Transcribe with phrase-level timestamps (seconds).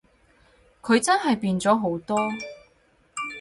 [0.81, 2.17] 佢真係變咗好多